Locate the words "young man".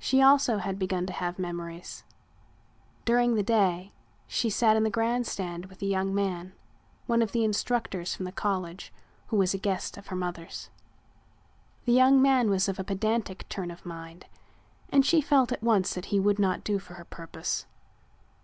5.86-6.52, 11.92-12.50